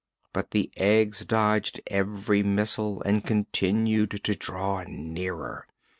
But 0.33 0.49
the 0.49 0.71
eggs 0.77 1.25
dodged 1.25 1.79
every 1.85 2.41
missile 2.41 3.03
and 3.03 3.23
continued 3.23 4.19
to 4.23 4.33
draw 4.35 4.83
nearer. 4.87 5.67